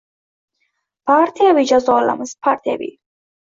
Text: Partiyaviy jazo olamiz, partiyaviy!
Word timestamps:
Partiyaviy 1.11 1.69
jazo 1.73 1.99
olamiz, 1.99 2.35
partiyaviy! 2.49 2.93